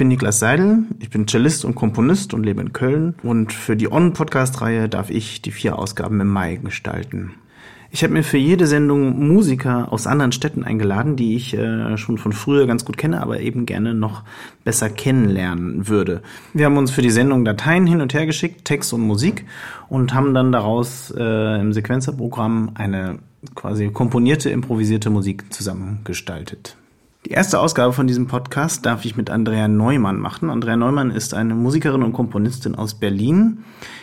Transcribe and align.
bin 0.00 0.08
Niklas 0.08 0.38
Seidel, 0.38 0.84
ich 0.98 1.10
bin 1.10 1.28
Cellist 1.28 1.62
und 1.62 1.74
Komponist 1.74 2.32
und 2.32 2.42
lebe 2.42 2.62
in 2.62 2.72
Köln. 2.72 3.16
Und 3.22 3.52
für 3.52 3.76
die 3.76 3.92
On-Podcast-Reihe 3.92 4.88
darf 4.88 5.10
ich 5.10 5.42
die 5.42 5.50
vier 5.50 5.78
Ausgaben 5.78 6.18
im 6.22 6.28
Mai 6.28 6.56
gestalten. 6.56 7.32
Ich 7.90 8.02
habe 8.02 8.14
mir 8.14 8.22
für 8.22 8.38
jede 8.38 8.66
Sendung 8.66 9.28
Musiker 9.28 9.92
aus 9.92 10.06
anderen 10.06 10.32
Städten 10.32 10.64
eingeladen, 10.64 11.16
die 11.16 11.36
ich 11.36 11.52
äh, 11.52 11.98
schon 11.98 12.16
von 12.16 12.32
früher 12.32 12.66
ganz 12.66 12.86
gut 12.86 12.96
kenne, 12.96 13.20
aber 13.20 13.40
eben 13.40 13.66
gerne 13.66 13.92
noch 13.92 14.22
besser 14.64 14.88
kennenlernen 14.88 15.86
würde. 15.86 16.22
Wir 16.54 16.64
haben 16.64 16.78
uns 16.78 16.90
für 16.90 17.02
die 17.02 17.10
Sendung 17.10 17.44
Dateien 17.44 17.86
hin 17.86 18.00
und 18.00 18.14
her 18.14 18.24
geschickt, 18.24 18.64
Text 18.64 18.94
und 18.94 19.02
Musik, 19.02 19.44
und 19.90 20.14
haben 20.14 20.32
dann 20.32 20.50
daraus 20.50 21.12
äh, 21.14 21.60
im 21.60 21.74
Sequenzerprogramm 21.74 22.70
eine 22.72 23.18
quasi 23.54 23.90
komponierte, 23.90 24.48
improvisierte 24.48 25.10
Musik 25.10 25.52
zusammengestaltet. 25.52 26.78
Die 27.30 27.36
erste 27.36 27.60
Ausgabe 27.60 27.92
von 27.92 28.08
diesem 28.08 28.26
Podcast 28.26 28.84
darf 28.84 29.04
ich 29.04 29.16
mit 29.16 29.30
Andrea 29.30 29.68
Neumann 29.68 30.18
machen. 30.18 30.50
Andrea 30.50 30.76
Neumann 30.76 31.12
ist 31.12 31.32
eine 31.32 31.54
Musikerin 31.54 32.02
und 32.02 32.12
Komponistin 32.12 32.74
aus 32.74 32.94
Berlin. 32.94 33.58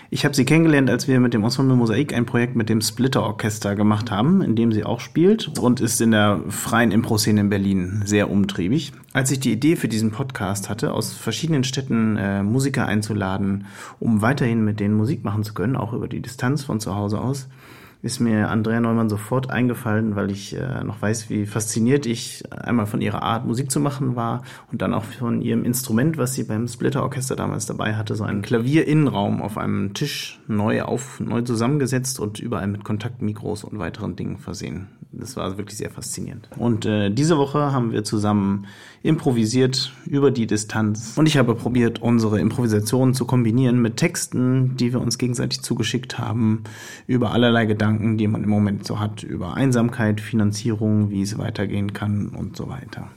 Ich 0.10 0.24
habe 0.24 0.34
sie 0.34 0.46
kennengelernt, 0.46 0.90
als 0.90 1.10
wir 1.10 1.20
mit 1.20 1.34
dem 1.34 1.44
Ensemble 1.44 1.76
Mosaik 1.76 2.14
ein 2.14 2.26
Projekt 2.26 2.56
mit 2.56 2.70
dem 2.70 2.80
Splitter 2.80 3.24
Orchester 3.24 3.76
gemacht 3.76 4.12
haben, 4.12 4.42
in 4.42 4.56
dem 4.56 4.72
sie 4.72 4.86
auch 4.86 5.02
spielt 5.02 5.60
und 5.60 5.82
ist 5.82 6.00
in 6.00 6.12
der 6.12 6.40
freien 6.48 6.92
Impro-Szene 6.92 7.42
in 7.42 7.50
Berlin 7.50 8.02
sehr 8.06 8.32
umtriebig. 8.32 8.94
Als 9.12 9.30
ich 9.30 9.42
die 9.42 9.52
Idee 9.52 9.76
für 9.76 9.90
diesen 9.90 10.12
Podcast 10.12 10.70
hatte, 10.70 10.94
aus 10.94 11.12
verschiedenen 11.12 11.66
Städten 11.66 12.16
äh, 12.16 12.44
Musiker 12.44 12.86
einzuladen, 12.86 13.66
um 14.00 14.22
weiterhin 14.22 14.64
mit 14.64 14.80
denen 14.80 14.96
Musik 14.96 15.26
machen 15.26 15.44
zu 15.44 15.54
können, 15.54 15.76
auch 15.76 15.92
über 15.92 16.08
die 16.08 16.22
Distanz 16.22 16.64
von 16.64 16.80
zu 16.80 16.96
Hause 16.96 17.20
aus, 17.20 17.50
ist 18.02 18.20
mir 18.20 18.50
Andrea 18.50 18.80
Neumann 18.80 19.10
sofort 19.10 19.50
eingefallen, 19.50 20.16
weil 20.16 20.32
ich 20.32 20.56
äh, 20.56 20.84
noch 20.84 21.02
weiß, 21.02 21.30
wie 21.30 21.46
fasziniert 21.46 22.06
ich 22.06 22.44
einmal 22.52 22.86
von 22.86 23.02
ihrer 23.02 23.24
Art, 23.24 23.46
Musik 23.46 23.72
zu 23.72 23.80
machen 23.80 24.16
war 24.16 24.44
und 24.72 24.82
dann 24.82 24.94
auch 24.94 25.04
von 25.04 25.42
ihrem 25.42 25.64
Instrument, 25.64 26.18
was 26.18 26.34
sie 26.34 26.44
beim 26.44 26.68
Splitter 26.68 27.04
Orchester 27.04 27.36
damals 27.36 27.66
dabei 27.66 27.96
hatte, 27.96 28.16
so 28.16 28.24
ein 28.24 28.42
Klavierinnenraum 28.42 29.42
auf 29.42 29.58
einem 29.58 29.94
Tisch 29.94 30.40
neu 30.48 30.84
auf, 30.84 31.20
neu 31.20 31.42
zusammengesetzt 31.42 32.20
und 32.20 32.40
überall 32.40 32.68
mit 32.68 32.84
Kontaktmikros 32.84 33.64
und 33.64 33.80
weiteren 33.80 34.16
Dingen 34.16 34.38
versehen. 34.38 34.88
Das 35.12 35.38
war 35.38 35.58
wirklich 35.58 35.78
sehr 35.78 35.90
faszinierend. 35.90 36.50
Und 36.58 36.86
äh, 36.86 37.10
diese 37.10 37.38
Woche 37.38 37.72
haben 37.72 37.92
wir 37.92 38.04
zusammen 38.04 38.68
improvisiert 39.08 39.94
über 40.06 40.32
die 40.32 40.48
Distanz. 40.48 41.18
Und 41.18 41.28
ich 41.28 41.38
habe 41.38 41.56
probiert, 41.56 42.02
unsere 42.02 42.42
Improvisationen 42.42 43.14
zu 43.14 43.26
kombinieren 43.26 43.82
mit 43.82 43.96
Texten, 43.96 44.76
die 44.76 44.92
wir 44.92 45.00
uns 45.00 45.18
gegenseitig 45.18 45.62
zugeschickt 45.62 46.20
haben, 46.20 46.64
über 47.08 47.32
allerlei 47.32 47.66
Gedanken, 47.66 48.18
die 48.18 48.28
man 48.28 48.44
im 48.44 48.50
Moment 48.50 48.86
so 48.86 49.00
hat, 49.00 49.24
über 49.24 49.54
Einsamkeit, 49.54 50.20
Finanzierung, 50.20 51.10
wie 51.10 51.22
es 51.22 51.38
weitergehen 51.38 51.94
kann 51.94 52.30
und 52.30 52.58
so 52.58 52.68
weiter. 52.68 53.08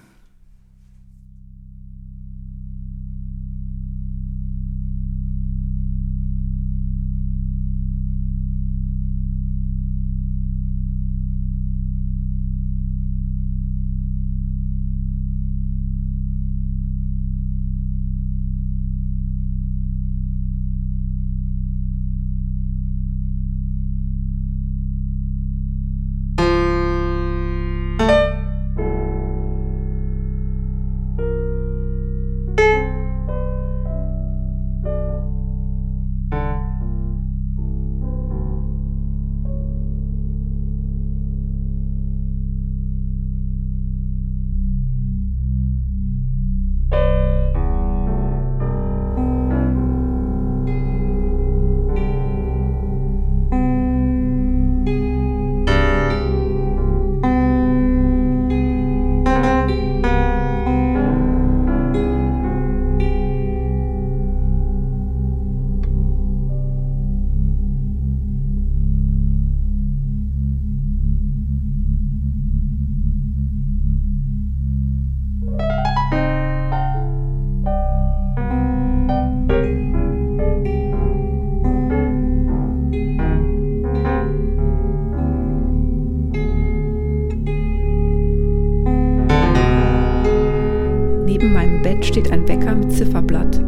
Steht 92.05 92.33
ein 92.33 92.47
Wecker 92.49 92.75
mit 92.75 92.93
Zifferblatt, 92.93 93.61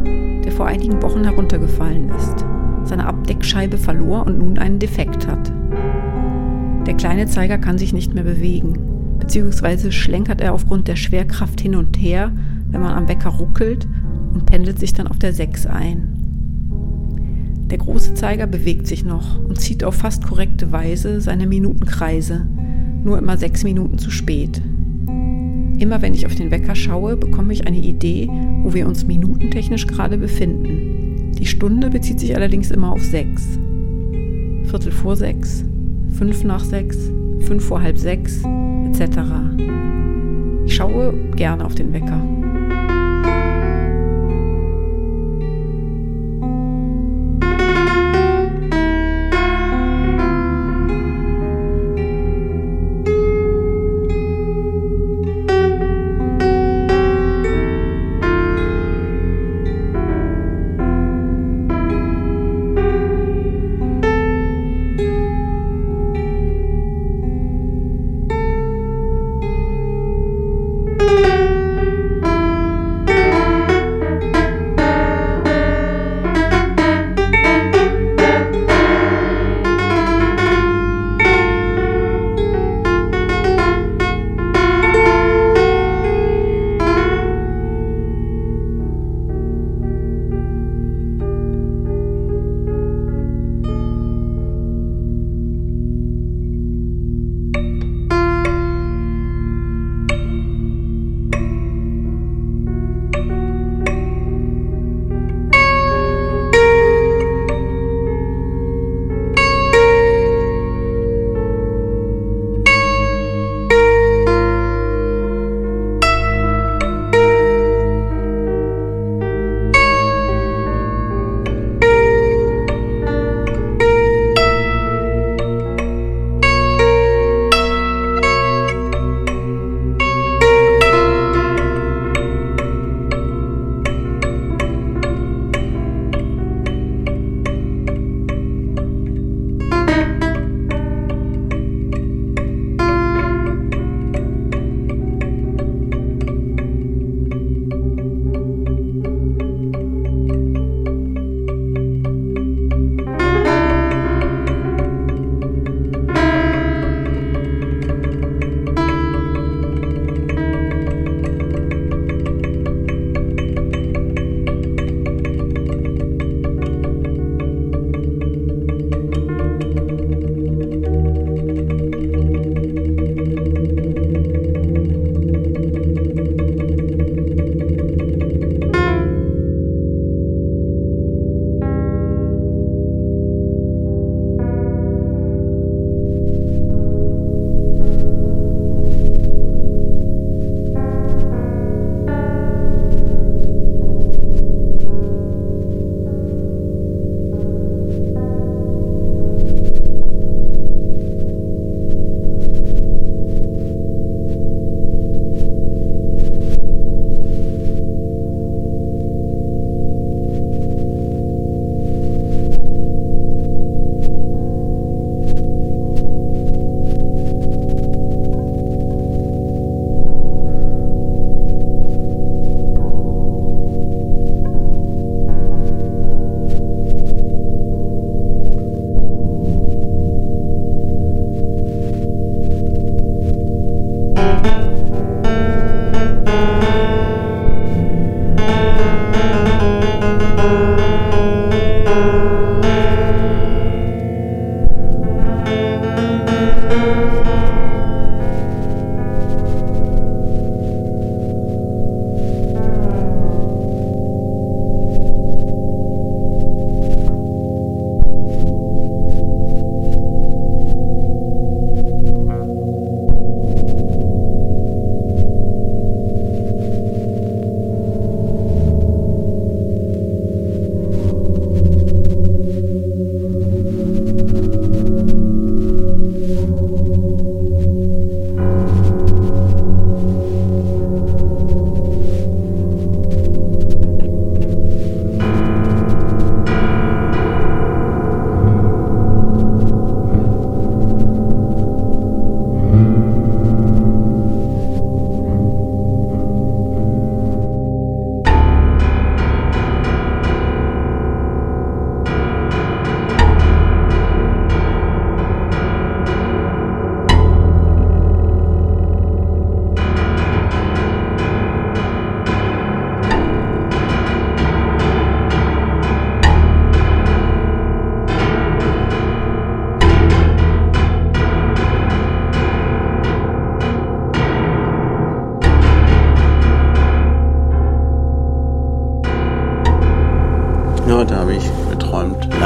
der 0.43 0.51
vor 0.51 0.65
einigen 0.65 1.01
Wochen 1.01 1.23
heruntergefallen 1.23 2.09
ist, 2.09 2.45
seine 2.83 3.05
Abdeckscheibe 3.05 3.77
verlor 3.77 4.25
und 4.25 4.39
nun 4.39 4.57
einen 4.57 4.79
Defekt 4.79 5.27
hat. 5.27 5.51
Der 6.85 6.95
kleine 6.95 7.27
Zeiger 7.27 7.57
kann 7.57 7.77
sich 7.77 7.93
nicht 7.93 8.13
mehr 8.13 8.23
bewegen, 8.23 9.17
beziehungsweise 9.19 9.91
schlenkert 9.91 10.41
er 10.41 10.53
aufgrund 10.53 10.87
der 10.87 10.95
Schwerkraft 10.95 11.61
hin 11.61 11.75
und 11.75 11.95
her, 11.97 12.31
wenn 12.69 12.81
man 12.81 12.93
am 12.93 13.07
Wecker 13.07 13.29
ruckelt 13.29 13.87
und 14.33 14.45
pendelt 14.45 14.79
sich 14.79 14.93
dann 14.93 15.07
auf 15.07 15.19
der 15.19 15.33
6 15.33 15.67
ein. 15.67 16.13
Der 17.73 17.77
große 17.77 18.13
Zeiger 18.13 18.45
bewegt 18.45 18.87
sich 18.87 19.05
noch 19.05 19.39
und 19.39 19.59
zieht 19.59 19.83
auf 19.83 19.95
fast 19.95 20.27
korrekte 20.27 20.71
Weise 20.71 21.21
seine 21.21 21.47
Minutenkreise, 21.47 22.45
nur 23.03 23.17
immer 23.17 23.37
sechs 23.37 23.63
Minuten 23.63 23.97
zu 23.97 24.11
spät. 24.11 24.61
Immer 25.83 26.01
wenn 26.01 26.13
ich 26.13 26.25
auf 26.25 26.33
den 26.33 26.49
Wecker 26.49 26.75
schaue, 26.75 27.17
bekomme 27.17 27.51
ich 27.51 27.67
eine 27.67 27.75
Idee, 27.75 28.29
wo 28.61 28.73
wir 28.73 28.87
uns 28.87 29.05
minutentechnisch 29.05 29.85
gerade 29.85 30.17
befinden. 30.17 31.33
Die 31.37 31.45
Stunde 31.45 31.89
bezieht 31.89 32.21
sich 32.21 32.33
allerdings 32.33 32.71
immer 32.71 32.93
auf 32.93 33.03
sechs. 33.03 33.59
Viertel 34.63 34.93
vor 34.93 35.17
sechs, 35.17 35.65
fünf 36.17 36.45
nach 36.45 36.63
sechs, 36.63 37.11
fünf 37.41 37.65
vor 37.65 37.81
halb 37.81 37.97
sechs, 37.97 38.41
etc. 38.85 39.19
Ich 40.65 40.73
schaue 40.73 41.13
gerne 41.35 41.65
auf 41.65 41.75
den 41.75 41.91
Wecker. 41.91 42.42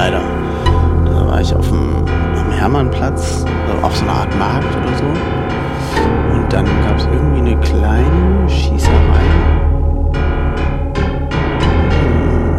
leider. 0.07 0.21
Da 1.05 1.27
war 1.27 1.41
ich 1.41 1.53
auf 1.53 1.67
dem, 1.67 2.05
am 2.37 2.51
Hermannplatz, 2.51 3.45
also 3.67 3.85
auf 3.85 3.95
so 3.95 4.03
einer 4.05 4.13
Art 4.13 4.39
Markt 4.39 4.75
oder 4.77 4.97
so. 4.97 5.05
Und 6.33 6.53
dann 6.53 6.65
gab 6.87 6.97
es 6.97 7.05
irgendwie 7.05 7.51
eine 7.51 7.57
kleine 7.59 8.49
Schießerei. 8.49 9.25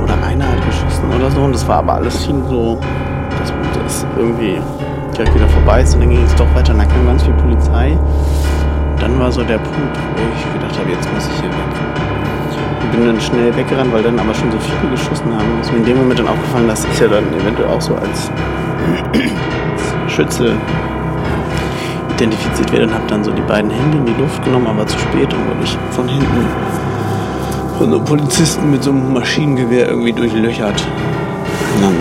Oder 0.03 0.15
einer 0.27 0.45
hat 0.45 0.65
geschossen 0.67 1.05
oder 1.17 1.31
so. 1.31 1.41
Und 1.43 1.55
das 1.55 1.67
war 1.67 1.79
aber 1.79 1.95
alles 1.95 2.25
schien 2.25 2.43
so, 2.49 2.79
das, 3.39 3.53
das 3.83 4.07
irgendwie 4.17 4.61
direkt 5.17 5.35
wieder 5.35 5.49
vorbei 5.49 5.83
ist. 5.83 5.95
Und 5.95 6.01
dann 6.01 6.11
ging 6.11 6.25
es 6.25 6.35
doch 6.35 6.47
weiter. 6.55 6.73
Und 6.73 6.81
dann 6.81 6.89
kam 6.89 7.07
ganz 7.07 7.23
viel 7.23 7.35
Polizei. 7.35 7.93
Und 7.93 9.03
dann 9.03 9.19
war 9.19 9.33
so 9.33 9.43
der 9.43 9.59
Punkt, 9.59 9.97
wo 10.17 10.23
ich 10.37 10.53
gedacht 10.53 10.79
habe, 10.79 10.91
jetzt 10.91 11.13
muss 11.15 11.27
ich 11.27 11.41
hier 11.41 11.51
weg. 11.51 11.89
Ich 12.83 12.97
bin 12.97 13.07
dann 13.07 13.21
schnell 13.21 13.55
weggerannt, 13.57 13.93
weil 13.93 14.03
dann 14.03 14.19
aber 14.19 14.35
schon 14.35 14.51
so 14.51 14.59
viele 14.59 14.91
geschossen 14.93 15.33
haben. 15.35 15.61
Ist 15.61 15.73
mir 15.73 15.79
in 15.79 15.85
dem 15.85 15.97
Moment 15.99 16.21
dann 16.21 16.29
aufgefallen, 16.29 16.69
dass 16.69 16.85
ich 16.85 17.01
ja 17.01 17.09
dann 17.09 17.25
eventuell 17.35 17.69
auch 17.69 17.81
so 17.81 17.95
als, 17.95 18.31
als 19.13 20.09
Schütze 20.15 20.55
identifiziert 22.17 22.73
werde 22.73 22.87
und 22.87 22.95
habe 22.95 23.05
dann 23.09 23.23
so 23.23 23.31
die 23.31 23.43
beiden 23.43 23.71
Hände 23.71 23.99
in 23.99 24.07
die 24.07 24.21
Luft 24.21 24.45
genommen, 24.45 24.67
aber 24.67 24.87
zu 24.87 24.99
spät 24.99 25.33
und 25.33 25.47
wurde 25.47 25.65
ich 25.65 25.79
von 25.91 26.09
hinten 26.09 26.47
von 27.79 27.91
so 27.91 27.97
einem 27.97 28.05
Polizisten 28.05 28.71
mit 28.73 28.83
so 28.83 28.91
einem 28.91 29.13
Maschinengewehr 29.13 29.89
irgendwie 29.89 30.13
durchlöchert. 30.13 30.85
Und 31.77 31.83
dann 31.83 31.95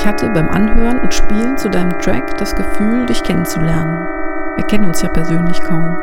Ich 0.00 0.06
hatte 0.06 0.30
beim 0.30 0.48
Anhören 0.48 0.98
und 0.98 1.12
Spielen 1.12 1.58
zu 1.58 1.68
deinem 1.68 1.98
Track 1.98 2.38
das 2.38 2.56
Gefühl, 2.56 3.04
dich 3.04 3.22
kennenzulernen. 3.22 4.08
Wir 4.56 4.64
kennen 4.64 4.86
uns 4.86 5.02
ja 5.02 5.10
persönlich 5.10 5.60
kaum. 5.60 5.94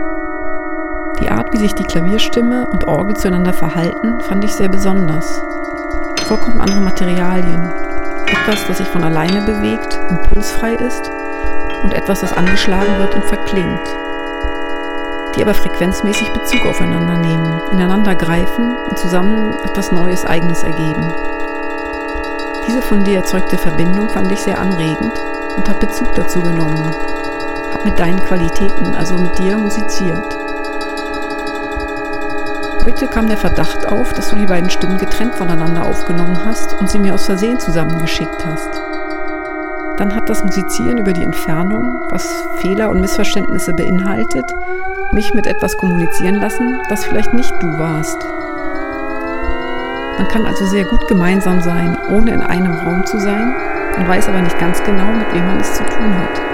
Die 1.19 1.31
Art, 1.31 1.51
wie 1.51 1.57
sich 1.57 1.73
die 1.73 1.83
Klavierstimme 1.83 2.67
und 2.67 2.87
Orgel 2.87 3.17
zueinander 3.17 3.53
verhalten, 3.53 4.21
fand 4.21 4.43
ich 4.43 4.53
sehr 4.53 4.69
besonders. 4.69 5.41
Vollkommen 6.27 6.61
andere 6.61 6.79
Materialien. 6.79 7.73
Etwas, 8.27 8.67
das 8.67 8.77
sich 8.77 8.87
von 8.87 9.03
alleine 9.03 9.41
bewegt, 9.41 9.99
impulsfrei 10.11 10.75
ist 10.75 11.09
und 11.81 11.95
etwas, 11.95 12.21
das 12.21 12.33
angeschlagen 12.33 12.99
wird 12.99 13.15
und 13.15 13.25
verklingt. 13.25 13.87
Die 15.35 15.41
aber 15.41 15.55
frequenzmäßig 15.55 16.29
Bezug 16.33 16.67
aufeinander 16.67 17.17
nehmen, 17.17 17.61
ineinander 17.71 18.13
greifen 18.13 18.77
und 18.89 18.99
zusammen 18.99 19.55
etwas 19.65 19.91
Neues, 19.91 20.23
Eigenes 20.23 20.61
ergeben. 20.61 21.11
Diese 22.67 22.81
von 22.81 23.03
dir 23.03 23.17
erzeugte 23.17 23.57
Verbindung 23.57 24.09
fand 24.09 24.31
ich 24.31 24.39
sehr 24.39 24.59
anregend 24.59 25.13
und 25.55 25.69
habe 25.69 25.87
Bezug 25.87 26.13
dazu 26.15 26.41
genommen. 26.41 26.93
Hab 27.73 27.85
mit 27.85 27.97
deinen 27.97 28.21
Qualitäten, 28.23 28.93
also 28.95 29.17
mit 29.17 29.37
dir, 29.39 29.57
musiziert. 29.57 30.37
Heute 32.85 33.07
kam 33.07 33.27
der 33.27 33.37
Verdacht 33.37 33.87
auf, 33.87 34.13
dass 34.13 34.29
du 34.29 34.35
die 34.35 34.45
beiden 34.45 34.69
Stimmen 34.69 34.97
getrennt 34.97 35.35
voneinander 35.35 35.85
aufgenommen 35.85 36.43
hast 36.45 36.73
und 36.79 36.89
sie 36.89 36.99
mir 36.99 37.13
aus 37.13 37.25
Versehen 37.25 37.59
zusammengeschickt 37.59 38.45
hast. 38.45 38.69
Dann 39.97 40.13
hat 40.13 40.29
das 40.29 40.43
Musizieren 40.43 40.97
über 40.97 41.13
die 41.13 41.23
Entfernung, 41.23 42.01
was 42.09 42.27
Fehler 42.57 42.89
und 42.89 43.01
Missverständnisse 43.01 43.73
beinhaltet, 43.73 44.45
mich 45.11 45.33
mit 45.33 45.47
etwas 45.47 45.77
kommunizieren 45.77 46.35
lassen, 46.35 46.79
das 46.89 47.05
vielleicht 47.05 47.33
nicht 47.33 47.51
du 47.61 47.79
warst. 47.79 48.17
Man 50.17 50.27
kann 50.27 50.45
also 50.45 50.65
sehr 50.65 50.85
gut 50.85 51.07
gemeinsam 51.07 51.61
sein, 51.61 51.96
ohne 52.09 52.31
in 52.31 52.41
einem 52.41 52.73
Raum 52.73 53.05
zu 53.05 53.19
sein, 53.19 53.53
man 53.97 54.07
weiß 54.07 54.29
aber 54.29 54.41
nicht 54.41 54.59
ganz 54.59 54.83
genau, 54.83 55.07
mit 55.13 55.33
wem 55.33 55.45
man 55.45 55.59
es 55.59 55.73
zu 55.73 55.83
tun 55.83 56.13
hat. 56.15 56.46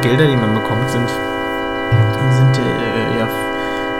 Die 0.00 0.08
Gelder, 0.08 0.26
die 0.26 0.36
man 0.36 0.54
bekommt, 0.54 0.88
sind, 0.90 1.08
sind 1.08 2.56
äh, 2.58 3.18
ja 3.18 3.28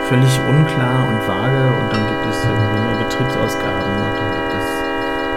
völlig 0.09 0.39
unklar 0.47 1.07
und 1.07 1.27
vage. 1.27 1.61
Und 1.77 1.93
dann 1.93 2.07
gibt 2.07 2.25
es 2.29 2.43
irgendwie 2.43 2.81
nur 2.81 2.97
Betriebsausgaben. 3.05 3.93
Und 4.01 4.15
dann 4.17 4.31
gibt 4.33 4.53
es 4.57 4.67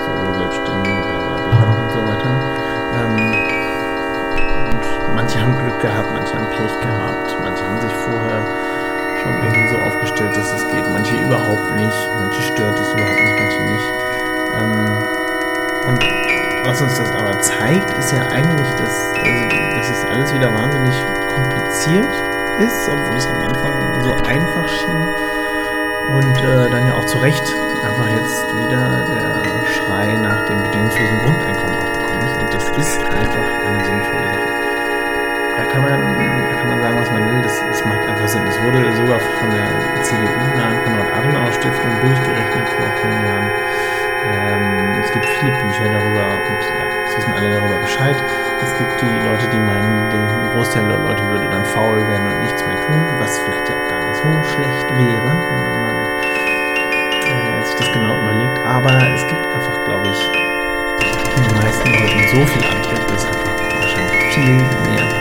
so 0.05 0.39
Selbstständige, 0.39 1.01
bla 1.05 1.19
bla 1.21 1.37
bla 1.45 1.59
und 1.69 1.91
so 1.93 2.01
weiter. 2.07 2.33
Ähm, 2.97 3.17
und 4.73 4.85
manche 5.15 5.41
haben 5.41 5.55
Glück 5.59 5.81
gehabt, 5.81 6.09
manche 6.15 6.35
haben 6.35 6.49
Pech 6.51 6.75
gehabt, 6.81 7.29
manche 7.43 7.63
haben 7.65 7.81
sich 7.81 7.95
vorher 8.05 8.41
schon 9.23 9.35
irgendwie 9.43 9.69
so 9.69 9.79
aufgestellt, 9.79 10.37
dass 10.37 10.53
es 10.53 10.63
geht, 10.69 10.87
manche 10.93 11.15
überhaupt 11.17 11.75
nicht, 11.77 12.01
manche 12.21 12.43
stört 12.43 12.79
es 12.79 12.93
überhaupt 12.93 13.21
nicht, 13.21 13.37
manche 13.41 13.61
nicht. 13.69 13.89
Ähm, 14.55 14.84
was 16.65 16.81
uns 16.81 16.97
das 16.97 17.11
aber 17.13 17.39
zeigt, 17.41 17.91
ist 17.99 18.13
ja 18.13 18.25
eigentlich, 18.33 18.71
dass, 18.81 18.97
also, 19.21 19.43
dass 19.77 19.89
es 19.91 20.05
alles 20.09 20.35
wieder 20.35 20.49
wahnsinnig 20.49 20.97
kompliziert 21.35 22.15
ist, 22.59 22.89
obwohl 22.89 23.17
es 23.17 23.27
am 23.27 23.41
Anfang 23.45 23.75
so 24.03 24.13
einfach 24.25 24.69
schien. 24.69 25.05
Und 26.17 26.37
äh, 26.41 26.71
dann 26.71 26.87
ja 26.89 26.95
auch 26.97 27.07
zu 27.07 27.19
Recht 27.19 27.45
einfach 27.85 28.09
jetzt 28.17 28.45
wieder 28.49 28.85
der 29.09 29.45
Schrei 29.73 30.07
nach 30.21 30.47
dem 30.49 30.63
bedingungslosen 30.63 31.19
Grundeinkommen 31.21 31.77
aufgekommen 31.77 32.21
ist. 32.25 32.37
Und 32.41 32.51
das 32.55 32.65
ist 32.81 33.01
einfach 33.01 33.49
eine 33.65 33.85
sinnvolle 33.85 34.29
Sache. 34.33 34.53
Da 35.57 35.65
kann 35.69 35.83
man, 35.83 36.01
da 36.01 36.55
kann 36.61 36.69
man 36.69 36.81
sagen, 36.81 36.97
was 37.01 37.11
man 37.13 37.23
will, 37.29 37.43
das, 37.43 37.57
das 37.61 37.85
macht 37.85 38.05
einfach 38.09 38.29
Sinn. 38.29 38.47
Es 38.49 38.59
wurde 38.65 38.81
sogar 38.97 39.21
von 39.21 39.49
der 39.53 39.69
CDU, 40.03 40.43
der 40.57 40.71
Konrad-Adenauer-Stiftung, 40.85 41.93
durchgerechnet 42.01 42.69
vor 42.73 42.89
vielen 43.01 43.21
Jahren 43.25 43.51
ähm, 44.25 45.01
es 45.03 45.13
gibt 45.13 45.27
viele 45.27 45.53
Bücher 45.53 45.85
darüber 45.85 46.25
und 46.25 46.63
ja, 46.65 46.85
es 47.07 47.17
wissen 47.17 47.33
alle 47.35 47.51
darüber 47.51 47.79
Bescheid. 47.81 48.17
Es 48.63 48.73
gibt 48.79 49.01
die 49.03 49.29
Leute, 49.29 49.47
die 49.53 49.59
meinen, 49.59 50.11
der 50.11 50.53
Großteil 50.55 50.89
der 50.89 50.99
Leute 50.99 51.23
würde 51.29 51.49
dann 51.51 51.65
faul 51.65 51.97
werden 51.97 52.27
und 52.27 52.41
nichts 52.41 52.65
mehr 52.65 52.81
tun, 52.87 53.01
was 53.21 53.39
vielleicht 53.39 53.69
ja 53.69 53.75
auch 53.77 53.89
gar 53.89 54.01
nicht 54.09 54.17
so 54.17 54.29
schlecht 54.55 54.89
wäre, 54.97 55.29
wenn 55.29 55.83
man 55.85 55.97
äh, 57.29 57.65
sich 57.65 57.77
das 57.77 57.93
genau 57.93 58.17
überlegt. 58.17 58.59
Aber 58.65 58.93
es 59.13 59.27
gibt 59.27 59.45
einfach, 59.45 59.85
glaube 59.85 60.09
ich, 60.09 60.21
in 61.37 61.43
den 61.45 61.57
meisten 61.61 61.89
Leuten 61.93 62.21
so 62.29 62.41
viel 62.47 62.65
Antrieb, 62.65 63.07
dass 63.09 63.27
einfach 63.27 63.57
wahrscheinlich 63.81 64.35
viel 64.35 64.57
mehr 64.89 65.14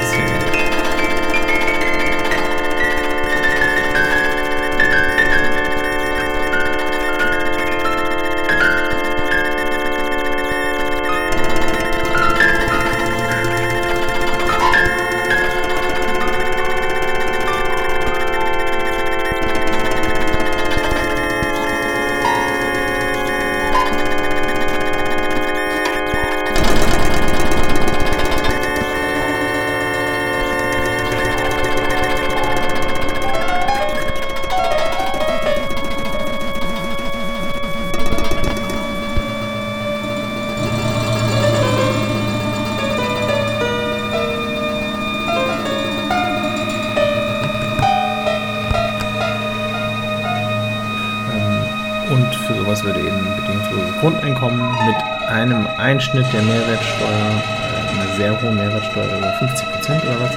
Einschnitt 56.04 56.34
der 56.34 56.42
Mehrwertsteuer, 56.42 57.08
äh, 57.08 58.02
einer 58.02 58.16
sehr 58.18 58.42
hohen 58.42 58.58
Mehrwertsteuer, 58.58 59.06
über 59.06 59.32
50 59.40 59.72
Prozent 59.72 60.04
oder 60.04 60.20
was, 60.20 60.32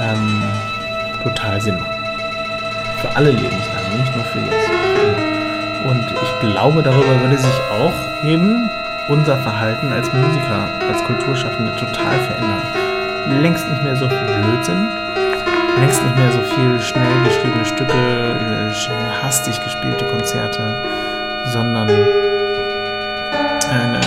ähm, 0.00 0.42
total 1.24 1.60
Sinn 1.60 1.74
machen. 1.74 1.92
Für 3.00 3.16
alle 3.16 3.32
Lebenslagen, 3.32 3.98
nicht 3.98 4.14
nur 4.14 4.24
für 4.26 4.38
jetzt. 4.38 4.70
Und 5.82 6.04
ich 6.22 6.52
glaube, 6.52 6.84
darüber 6.84 7.20
würde 7.20 7.36
sich 7.36 7.54
auch 7.80 8.24
eben 8.24 8.70
unser 9.08 9.38
Verhalten 9.38 9.92
als 9.92 10.12
Musiker, 10.12 10.68
als 10.88 11.02
Kulturschaffende 11.02 11.74
total 11.74 12.16
verändern. 12.28 13.42
Längst 13.42 13.68
nicht 13.68 13.82
mehr 13.82 13.96
so 13.96 14.08
viel 14.08 14.18
Blödsinn, 14.18 14.86
längst 15.80 16.00
nicht 16.00 16.16
mehr 16.16 16.30
so 16.30 16.42
viel 16.54 16.80
schnell 16.80 17.24
geschriebene 17.24 17.64
Stücke, 17.64 18.70
hastig 19.20 19.60
gespielte 19.64 20.04
Konzerte, 20.04 20.62
sondern 21.46 21.90
eine, 23.68 24.00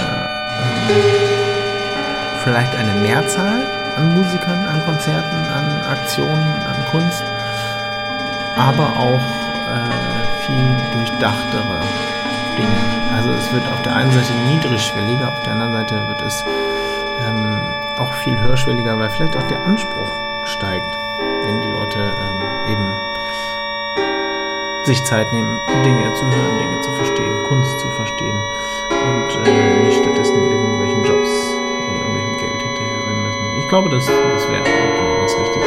vielleicht 2.44 2.76
eine 2.76 2.94
Mehrzahl 3.02 3.62
an 3.96 4.16
Musikern, 4.16 4.66
an 4.66 4.84
Konzerten, 4.86 5.38
an 5.54 5.82
Aktionen, 5.90 6.54
an 6.68 6.86
Kunst, 6.92 7.24
aber 8.58 8.88
auch 8.98 9.22
äh, 9.70 10.46
viel 10.46 10.76
durchdachtere 10.94 11.82
Dinge. 12.58 13.16
Also 13.16 13.32
es 13.32 13.52
wird 13.54 13.64
auf 13.72 13.82
der 13.84 13.96
einen 13.96 14.12
Seite 14.12 14.34
niedrigschwelliger, 14.48 15.28
auf 15.30 15.44
der 15.44 15.54
anderen 15.54 15.74
Seite 15.74 16.08
wird 16.08 16.22
es 16.22 16.44
ähm, 17.28 17.58
auch 17.98 18.14
viel 18.14 18.40
höherschwelliger, 18.40 18.98
weil 19.00 19.10
vielleicht 19.10 19.38
auch 19.38 19.48
der 19.48 19.64
Anspruch 19.66 20.12
steigt 20.46 20.98
wenn 21.46 21.60
die 21.60 21.68
Leute 21.68 22.00
ähm, 22.00 22.72
eben 22.72 22.86
sich 24.86 25.04
Zeit 25.06 25.32
nehmen, 25.32 25.60
Dinge 25.84 26.14
zu 26.14 26.26
hören, 26.26 26.58
Dinge 26.60 26.82
zu 26.82 26.92
verstehen, 26.92 27.44
Kunst 27.48 27.80
zu 27.80 27.88
verstehen 27.90 28.42
und 28.90 29.48
äh, 29.48 29.86
nicht 29.86 30.03
glaube, 33.74 33.90
das, 33.90 34.06
das 34.06 34.48
wäre 34.52 34.62
genau 34.62 35.22
das 35.24 35.36
Richtige. 35.36 35.66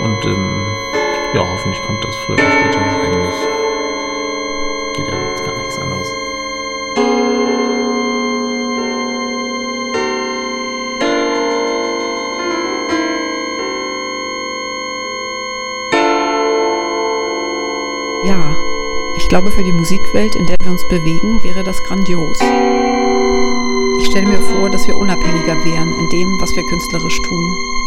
Und 0.00 0.24
ähm, 0.24 0.66
ja, 1.34 1.48
hoffentlich 1.48 1.80
kommt 1.82 2.02
das 2.02 2.16
früher 2.16 2.34
oder 2.34 2.50
später. 2.50 2.80
Eigentlich 3.04 3.34
geht 4.94 5.06
ja 5.06 5.30
jetzt 5.30 5.44
gar 5.44 5.56
nichts 5.56 5.78
anderes. 5.78 6.12
Ja, 18.24 18.56
ich 19.14 19.28
glaube, 19.28 19.52
für 19.52 19.62
die 19.62 19.70
Musikwelt, 19.70 20.34
in 20.34 20.46
der 20.46 20.56
wir 20.60 20.72
uns 20.72 20.88
bewegen, 20.88 21.44
wäre 21.44 21.62
das 21.62 21.84
grandios. 21.84 22.40
Stelle 24.10 24.26
mir 24.26 24.42
vor, 24.42 24.68
dass 24.68 24.88
wir 24.88 24.96
unabhängiger 24.96 25.64
wären 25.64 25.92
in 26.00 26.08
dem, 26.08 26.40
was 26.40 26.56
wir 26.56 26.66
künstlerisch 26.66 27.22
tun. 27.22 27.79